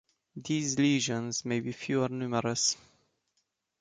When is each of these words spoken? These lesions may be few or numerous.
These 0.35 0.79
lesions 0.79 1.45
may 1.45 1.59
be 1.59 1.71
few 1.71 2.01
or 2.01 2.09
numerous. 2.09 2.75